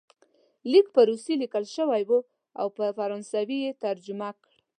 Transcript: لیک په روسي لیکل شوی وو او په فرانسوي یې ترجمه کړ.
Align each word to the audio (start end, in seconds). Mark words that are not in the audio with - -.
لیک 0.71 0.87
په 0.95 1.01
روسي 1.09 1.33
لیکل 1.41 1.63
شوی 1.75 2.03
وو 2.07 2.19
او 2.59 2.67
په 2.77 2.85
فرانسوي 2.97 3.57
یې 3.65 3.71
ترجمه 3.83 4.29
کړ. 4.41 4.51